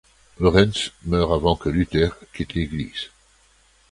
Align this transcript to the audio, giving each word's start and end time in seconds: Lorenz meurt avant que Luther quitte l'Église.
Lorenz 0.39 0.93
meurt 1.05 1.31
avant 1.31 1.55
que 1.55 1.69
Luther 1.69 2.09
quitte 2.33 2.55
l'Église. 2.55 3.11